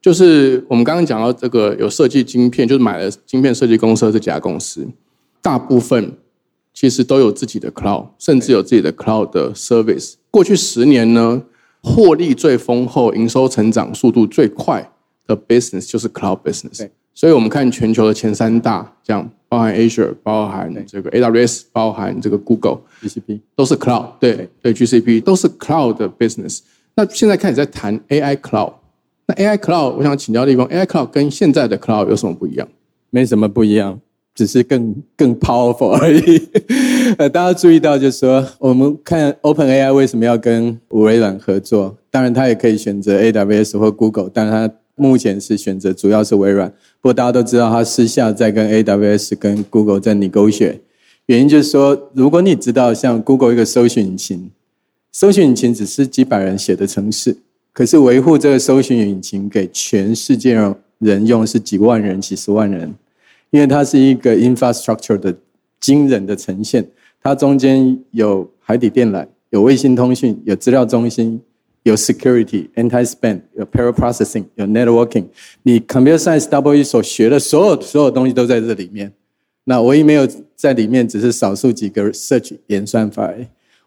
[0.00, 4.88] 就是我们刚刚讲到这个有设计晶片，就是买了晶片设计公司这家公司，
[5.42, 6.14] 大部分
[6.72, 10.14] 其实都有自己的 cloud，甚至有自己的 cloud 的 service。
[10.30, 11.42] 过去十年呢，
[11.82, 14.90] 获利最丰厚，营收成长速度最快。
[15.26, 26.60] 的 business 就是 cloud business，所以我们看全球的前三大，这样包含 Azure，包含这个 AWS，包含这个 Google，GCP 都是 cloud，对对 GCP 都是 cloud 的 business。
[26.94, 28.72] 那现在开始在谈 AI cloud，
[29.26, 32.66] 那 AI cloud 我想请教地方，AI cloud 跟现在的 cloud 有什么不一样？
[33.10, 34.00] 没什么不一样，
[34.34, 36.48] 只是更更 powerful 而已。
[37.18, 41.96] 呃，大家注意到就是说，我们看 Open AI 为什么要跟微软合作？
[42.10, 46.68] 当然，它也可以选择 AWS 或 Google，但是它目前是选择主要是微软，
[47.00, 50.80] 不过大家都知道，他私下在跟 AWS、跟 Google 在你狗血。
[51.26, 54.50] 原因就是说，如果你知道像 Google 一个搜寻引擎，
[55.12, 57.36] 搜寻引擎只是几百人写的程式，
[57.72, 60.54] 可是维护这个搜寻引擎给全世界
[60.98, 62.94] 人用是几万人、几十万人，
[63.50, 65.36] 因为它是一个 infrastructure 的
[65.78, 66.88] 惊人的呈现，
[67.22, 71.40] 它中间有海底电缆、有卫星通讯、有资料中心。
[71.86, 75.26] 有 security、anti-spam、有 parallel processing、有 networking，
[75.62, 79.12] 你 computer science double E 所学的所有所有东西都在这里面。
[79.66, 83.32] 那唯一没有在里面，只是少数几个 search 演算法。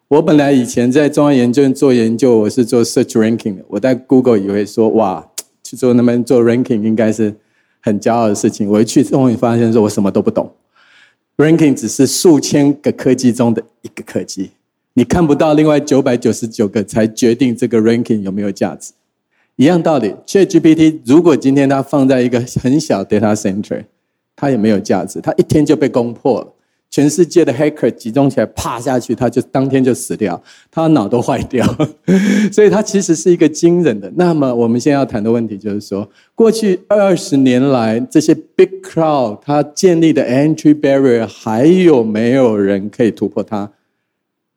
[0.07, 3.65] 我本来以前在中央研究院做研究，我是做 search ranking 的。
[3.67, 5.29] 我在 Google 以为说，哇，
[5.61, 7.35] 去做那边做 ranking 应该是
[7.81, 8.69] 很骄傲的事情。
[8.69, 10.49] 我一去终于发现，说我什么都不懂。
[11.35, 14.51] ranking 只是数千个科技中的一个科技。
[14.93, 18.91] 你看不到另外九百九十九个才决定这个 ranking 有没有价值，
[19.55, 20.13] 一样道理。
[20.25, 23.85] ChatGPT 如果今天它放在一个很小 data center，
[24.35, 26.53] 它也没有价值，它一天就被攻破了。
[26.91, 31.63] 全世界的 hacker 集中起来，啪下去，它就当天就死掉，它脑都坏掉。
[32.51, 34.11] 所以它其实是一个惊人的。
[34.15, 43.71] 那么我们现在要谈的问题就是说，过去二十年来这些 big crowd 它建立的 entry barrier 还有没有人可以突破它？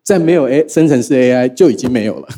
[0.02, 2.28] 在没有 A 生成式 AI 就已经没有了，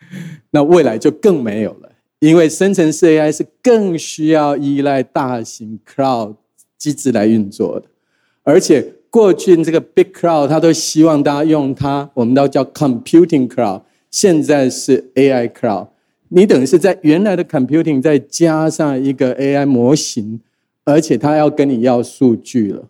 [0.52, 6.36] 那未来就更没有了，因为生成式 AI 是更需要依赖大型 Cloud
[6.78, 7.86] 机制来运作的，
[8.42, 15.88] 而且过去这个 Big Cloud 它都希望大家用它，我们都叫 Computing Cloud，现在是 AI Cloud，
[16.28, 20.40] 你等于是在原来的 Computing 再加上一个 AI 模型，
[20.84, 22.88] 而且它要跟你要数据了。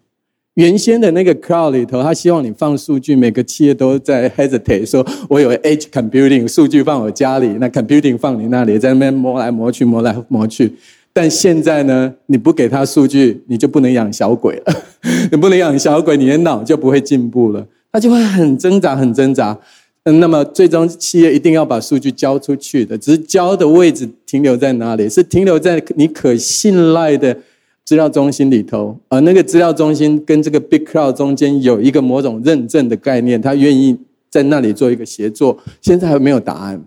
[0.54, 10.72] 原先的那个 cloud 里头，他希望你放数据，每个企业都在 hesitate，说我有 edge computing，数据放我家里，那 computing 放你那里，在那边磨来磨去，磨来磨去。
[11.12, 14.74] 但现在呢，你不给他数据，你就不能养小鬼了。
[15.30, 19.56] 你不能养小鬼，你的脑就不会进步了，他就会很挣扎，很挣扎。
[20.04, 25.08] 嗯，那么最终企业一定要把数据交出去的，只是交的位置停留在哪里？
[25.08, 27.36] 是停留在你可信赖的。
[27.84, 36.80] 资料中心里头，而那个资料中心跟这个 Big Cloud 中间有一个某种认证的概念，他愿意在那里做一个协作，现在还没有答案。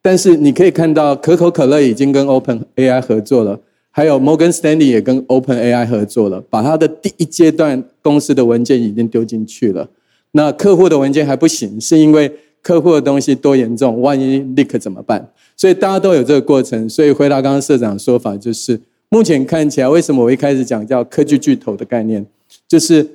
[0.00, 3.60] 但是你可以看到，可口可乐已经跟 Open AI 合作了，
[3.92, 9.88] 还有 Morgan Stanley 也跟 Open AI 合作了，把他的第一阶段公司的文件已经丢进去了。
[10.32, 15.30] 那客户的文件还不行，是因为客户的东西多严重，万一 leak 怎么办？
[15.56, 16.88] 所以大家都有这个过程。
[16.88, 18.80] 所以回答刚刚社长的说法，就是
[19.12, 22.24] 目前看起来，为什么我一开始讲叫科技巨头的概念，
[22.66, 23.06] 就是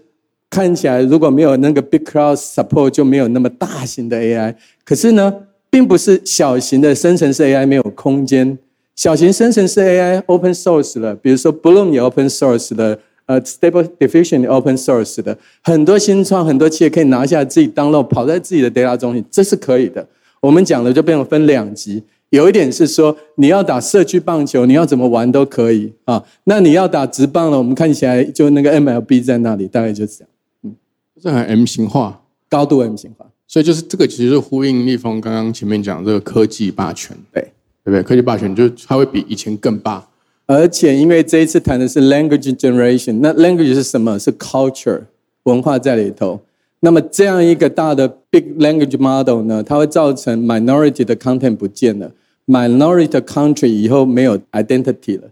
[0.47, 4.53] 看起来如果没有那个 big cloud support，就没有那么大型的 AI。
[4.85, 5.33] 可是呢，
[5.71, 8.59] 并不是小型的生成式 AI 没有空间，
[8.95, 12.99] 小型生成式 AI open source 了，比如说 Bloom 也 open source 了。
[13.25, 20.07] 呃，Stable Diffusion open source 的很多新创，很多企业可以拿下自己 download 跑在自己的 data 中心，这是可以的。
[20.39, 26.23] 我们讲的就变成分两级，有一点是说你要打社区棒球，你要怎么玩都可以啊。
[26.43, 30.29] 那你要打直棒了，我们看起来就那个 MLB 在那里，大概就是这样。
[30.63, 30.75] 嗯，
[31.21, 37.41] 这很 M 型化，高度 M 型化，所以就是这个其实是呼应立峰刚刚前面讲这个科技霸权，对
[37.83, 38.03] 对不对？
[38.03, 40.05] 科技霸权就是它会比以前更霸。
[40.45, 44.17] 而且，因为这一次谈的是 language generation，那 language 是什么？
[44.17, 45.01] 是 culture
[45.43, 46.41] 文化在里头。
[46.79, 52.11] 那么这样一个大的 big language model 呢，它会造成 minority 的 content 不见了
[52.45, 55.27] ，minority country 以后没有 identity 了，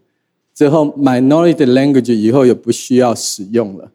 [0.53, 3.91] 之后 minority language 以后也不需要使用了。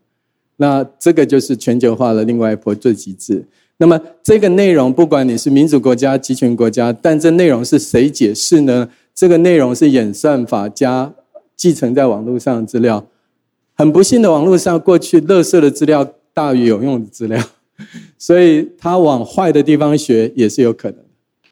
[0.57, 3.45] 那这个就是全球化的另外一波最极致。
[3.79, 8.89] 那么这个内容，不管你是民主国家、集权国家，但这内容是谁解释呢？
[9.15, 11.13] 这个内容是演算法加
[11.57, 13.07] 继承在网络上的资料，
[13.75, 16.07] 很不幸的，网络上过去垃圾的资料
[16.41, 17.39] 大于有用的资料，
[18.17, 20.99] 所以他往坏的地方学也是有可能。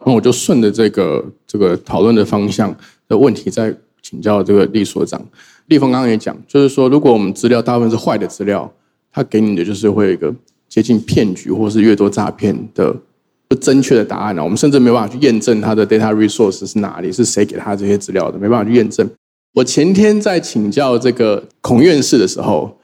[0.06, 2.74] 那我就顺着这个这个讨论的方向
[3.06, 5.20] 的问题，再请教这个厉所长。
[5.66, 8.72] 立峰刚刚也讲，就是说，如果我们资料大部分是坏的资料，
[9.12, 10.34] 他给你的就是会有一个
[10.68, 12.96] 接近骗局或是越多诈骗的。
[13.48, 14.44] 不正确的答案呢？
[14.44, 19.08] 我们甚至没办法去验证他的 data resource 是哪里，是谁给他这些资料的，没办法去验证。
[19.54, 22.78] 我前天在请教这个孔院士的时候，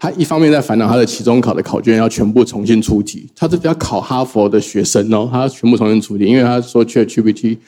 [0.00, 7.58] 他一方面在烦恼他的期中考的考卷要全部重新出题，他是要考哈佛的学生哦，他要全部重新出题，因为他说 ChatGPT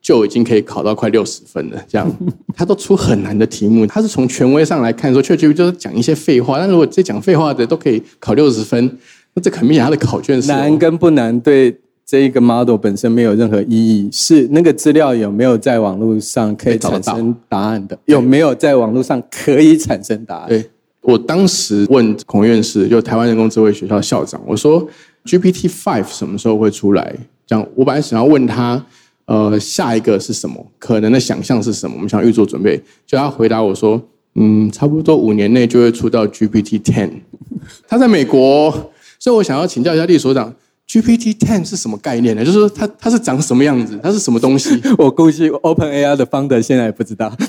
[0.00, 2.10] 就已经可以考到快六十分了，这样
[2.56, 8.98] 他都出很难的题目，他是从权威上来看说 ChatGPT 就是讲一些废话，但如果这讲废话的都可以考六十分，
[9.34, 11.78] 那这肯定他的考卷是难跟不难对。
[12.08, 17.98] 这一个 model 本身没有任何意义，是那个资料有没有在网络上可以产生答案的？
[18.04, 20.48] 有没有在网络上可以产生答案？
[20.48, 20.70] 对
[21.06, 24.84] 我当时问孔院士，就台湾人工智慧学校校长，我说
[25.24, 27.14] GPT Five 什么时候会出来？
[27.46, 28.84] 这样我本来想要问他，
[29.26, 30.66] 呃，下一个是什么？
[30.80, 31.94] 可能的想象是什么？
[31.94, 32.82] 我们想预做准备。
[33.06, 34.02] 就他回答我说，
[34.34, 37.08] 嗯，差不多五年内就会出到 GPT Ten。
[37.86, 38.72] 他在美国，
[39.20, 40.52] 所以我想要请教一下厉所长。
[40.88, 42.44] GPT Ten 是什么概念呢？
[42.44, 43.96] 就是说它它是长什么样子？
[44.02, 44.82] 它是什么东西？
[44.98, 47.32] 我估计 Open AI 的 founder 现在也不知道。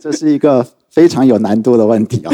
[0.00, 2.32] 这是一个非常有难度的问题哦！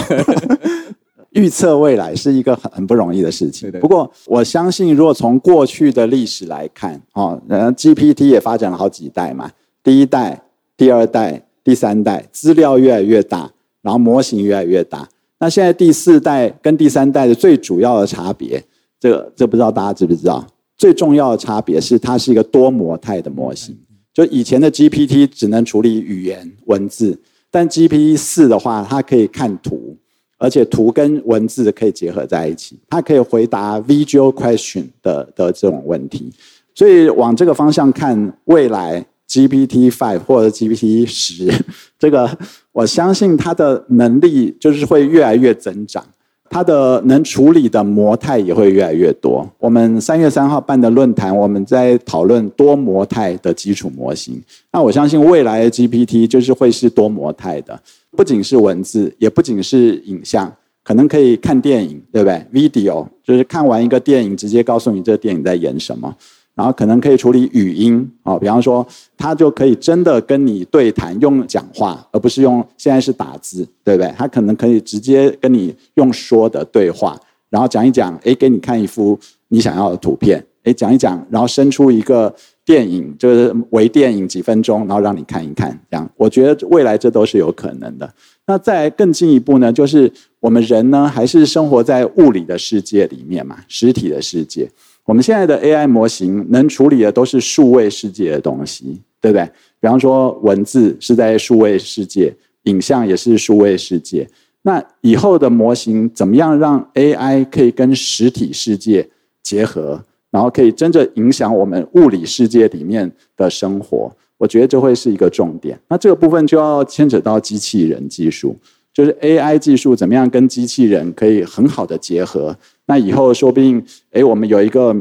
[1.30, 3.68] 预测未来是一个很很不容易的事情。
[3.80, 9.50] 不过我相信，如果从过去的历史来看，哦，然后 GPT 也发展了好几代嘛，
[9.82, 10.40] 第一代、
[10.76, 13.50] 第二代、第三代，资料越来越大，
[13.82, 15.08] 然后模型越来越大。
[15.40, 18.62] 那现在第四代跟第三代的最主要的差别，
[19.00, 20.46] 这个这不知道大家知不知道？
[20.76, 23.76] 最重要的差别是它是一个多模态的模型。
[24.14, 27.18] 就以前的 GPT 只能处理语言文字，
[27.52, 29.96] 但 GPT 四的话，它可以看图，
[30.38, 36.32] 而且图跟文字可以结合在一起，它可以回答 visual question 的的这种问题。
[36.74, 39.06] 所以往这个方向看，未来。
[39.28, 41.50] GPT five 或者 GPT 十，
[41.98, 42.28] 这个
[42.70, 46.04] 我相信它的能力就是会越来越增长，
[46.52, 49.50] 它的能处理的模态也会越来越多。
[49.58, 54.38] 我们三月三号办的论坛，我们在讨论多模态的基础模型。
[54.70, 57.80] 那我相信未来的 GPT 就是会是多模态的，
[58.14, 60.52] 不仅是文字，也不仅是影像，
[60.84, 66.14] 可能可以看电影，对不对？Video 就是看完一个电影，直接告诉你这电影在演什么。
[66.54, 68.86] 然后可能可以处理语音啊，比方说，
[69.16, 74.12] 他就可以真的跟你对谈，用讲话，而不是用现在是打字，对不对？
[74.18, 82.34] 他可能可以直接跟你用说的对话，然后讲一讲，哎，给你看一幅你想要的图片，哎，讲一讲，然后生出一个
[82.66, 88.12] 电影，就是微电影几分钟，然后让你看一看，这样，我觉得未来这都是有可能的。
[88.46, 94.68] 那再更进一步呢，就是我们人呢，还是生活在物理的世界里面嘛，实体的世界。
[95.04, 99.44] 我们现在的 AI 模型能处理的都是数位世界的东西，对不对？
[99.80, 102.32] 比方说文字是在数位世界，
[102.64, 104.28] 影像也是数位世界。
[104.62, 109.08] 那以后的模型怎么样让 AI 可以跟实体世界
[109.42, 110.00] 结合，
[110.30, 114.12] 然后可以真正影响我们物理世界里面的生活？
[114.38, 115.78] 我觉得这会是一个重点。
[115.88, 118.56] 那这个部分就要牵扯到机器人技术，
[118.92, 122.56] 就是 AI 技术怎么样跟机器人可以很好的结合。
[122.86, 124.94] 那以后说不定，哎，我们有一个。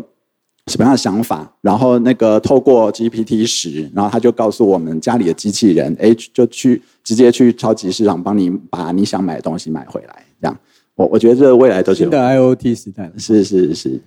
[0.67, 1.51] 什么样的想法？
[1.61, 10.23] 然后那个透过 GPT 十，然后他就告诉我们家里的机器人，哎，就去直接去超级市场帮你把你想买的东西买回来。
[10.39, 10.57] 这样，
[10.93, 13.11] 我我觉得这未来都是新的 IOT 时代。
[13.17, 14.01] 是是是是。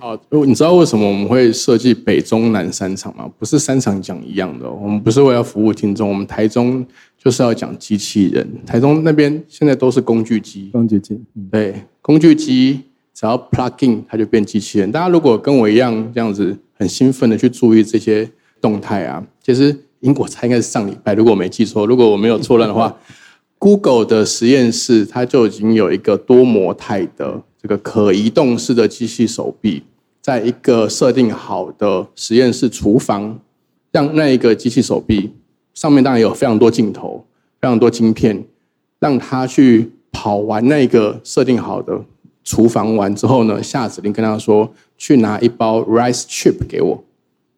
[0.00, 3.30] 哦，你知道为什么我们会设计北中南三场吗？
[3.38, 6.84] 不是三场讲一样的，我们不是为了服务听众，我们台中
[7.22, 8.48] 就是要讲机器人。
[8.66, 11.20] 台中那边现在都是工具机，工具机，
[11.50, 12.80] 对，工具机。
[13.14, 14.90] 只要 plug in，它就变机器人。
[14.90, 18.28] 大家如果跟我一样这样子很兴奋的去注意这些
[18.60, 22.96] 动态啊，其实英国才应该是上礼拜，如果我没记错，如果我没有错乱的话，
[23.60, 29.84] Google 的实验室它就已经有一个多模态的这个可移动式的机器手臂，
[30.20, 33.38] 在一个设定好的实验室厨房，
[33.92, 35.30] 让那一个机器手臂
[35.74, 37.24] 上面当然有非常多镜头、
[37.60, 38.44] 非常多晶片，
[38.98, 42.00] 让它去跑完那个设定好的。
[42.44, 44.68] 厨房完之后呢，下指令跟他说
[44.98, 47.04] 去拿一包 rice chip 给我。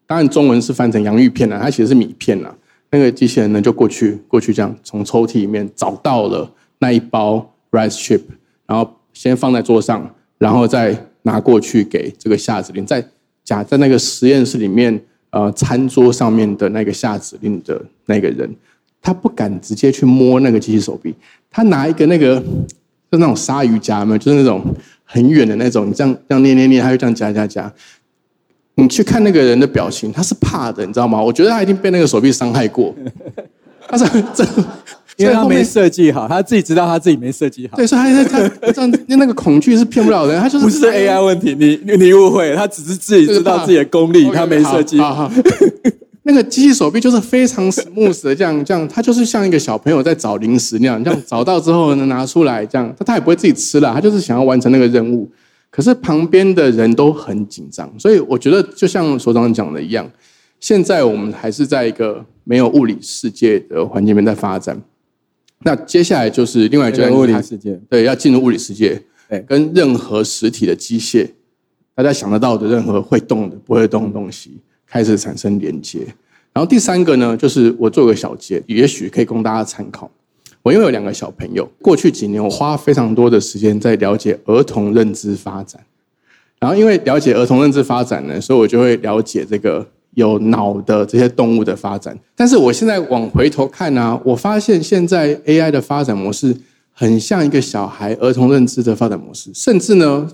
[0.07, 2.55] 当然中文是翻成洋芋片了，它其实是米片了。
[2.91, 6.49] 那个机器人呢就过去过去这样从抽屉里面找到了
[6.81, 8.21] 那一包 rice chip，
[8.67, 13.03] 然后先放在桌上，然后再拿过去给这个下指令，在
[13.43, 15.03] 夹在那个实验室里面
[15.35, 18.49] 呃餐桌上面的那个下指令的那个人，
[19.03, 21.15] 他不敢直接去摸那个机器手臂，
[21.51, 22.43] 他拿一个那个。
[23.13, 24.61] 就那种鲨鱼夹嘛，就是那种
[25.05, 27.73] 很远的那种，你这样这样捏捏捏，他就这样夹夹夹。
[28.75, 31.23] 你去看那个人的表情，他是怕的，你知道吗？
[31.23, 32.93] 我觉得他一定被那个手臂伤害过。
[33.87, 34.05] 他是
[34.35, 34.45] 真，
[35.17, 37.77] 因为他没设计好，他自己知道他自己没设计好。
[37.77, 45.31] 对，所以他他这样， 那个恐惧是骗不了人，他就是不是 AI 问题，你你误会，他只是自己知道自己的功力，他没设计好。
[46.27, 55.31] 那个机器手臂就是非常 smooth 的，这样这样，它就是像一个小朋友在找零食那样，这样找到之后呢，拿出来这样，他他也不会自己吃了，他就是想要完成那个任务。
[55.71, 60.11] 可是旁边的人都很紧张，所以我觉得就像所长讲的一样，
[60.61, 64.81] 现在我们还是在一个没有物理世界的环境里面在发展。
[65.65, 71.29] 那接下来就是另外一个物理世界，对，要进入物理世界，对，跟任何实体的机械，
[71.95, 74.59] 大家想得到的任何会动的、不会动的东西。
[74.87, 76.07] 开始产生连接，
[76.53, 80.09] 然后第三个呢，就是我做个小结，也许可以供大家参考。
[80.63, 85.85] 我因为有两个小朋友，过去几年我花非常多的时间在了解儿童认知发展，
[86.61, 89.85] 然后因为了解儿童认知发展呢，所以我就会了解这个
[90.15, 92.19] 有脑的这些动物的发展。
[92.35, 96.57] 但是我现在往回头看呢，我发现现在 AI 的发展模式
[96.93, 100.29] 很像一个小孩儿童认知的发展模式，甚至呢，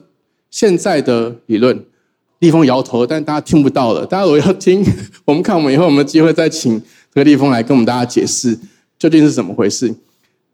[0.51, 1.85] 现在的理论。
[2.41, 4.07] 立峰摇头，但大家听不到了。
[4.07, 4.83] 大家如果要听，
[5.27, 6.81] 我们看我们以后有没有机会再请
[7.13, 8.59] 这个立峰来跟我们大家解释
[8.99, 9.95] 究竟是怎么回事。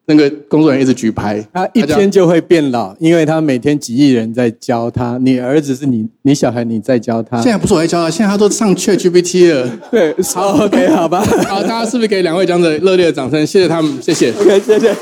[0.08, 5.18] 那个工作人员一直举牌，他一天就会变老，因为他每天几亿人在教他。
[5.18, 7.42] 你儿子是你，你小孩你在教他。
[7.42, 9.68] 现在不是我在教他，现在他都上 ChatGPT 了。
[9.90, 11.20] 对，好，OK，好吧。
[11.48, 13.44] 好，大家是不是给两位讲者热烈的掌声？
[13.44, 14.30] 谢谢他们，谢谢。
[14.30, 14.94] OK，谢谢。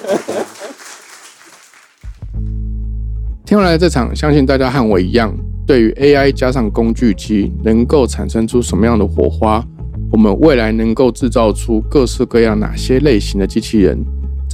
[3.45, 5.35] 听完了这场，相信大家和我一样。
[5.67, 9.63] 对于 AI 加上工具机能够产生出什么样的火花？
[10.11, 13.99] 我们未来能够制造出各式各样哪些类型的机器人，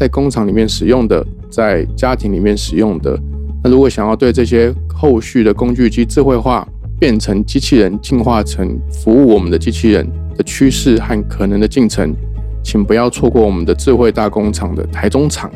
[0.01, 3.21] 在工厂里面使用的，在家庭里面使用的。
[3.63, 6.67] 那如果想要对这些后续的工具机智慧化，
[6.99, 12.17] 变成机器人，进化成服务我们的机器人的趋势和可能的进程，
[12.63, 15.51] 请不要错过我们的智慧大工厂的台中厂。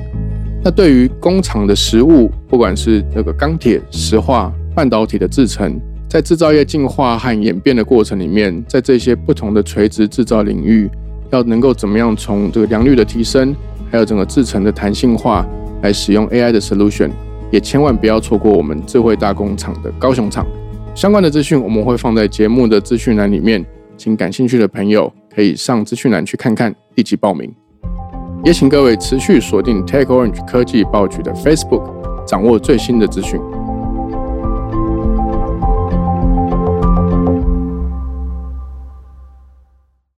[0.62, 4.52] 那对于工厂的实物，不管是那个钢铁、石化。
[4.74, 10.90] 半导体的制成，在制造业进化和演变的过程里面，在这些不同的垂直制造领域，
[11.30, 13.54] 要能够怎么样从这个良率的提升，
[13.90, 15.46] 还有整个制程的弹性化，
[15.82, 17.10] 来使用 AI 的 solution，
[17.50, 20.46] 也千万不要错过我们智慧大工厂的高雄厂。
[20.94, 23.64] 相关的资讯我们会放在节目的资讯栏里面，
[23.96, 27.52] 请感兴趣的朋友可以上资讯栏去看看，立即报名。
[28.44, 31.82] 也请各位持续锁定 Tech Orange 科技报局的 Facebook，
[32.26, 33.40] 掌握最新的资讯。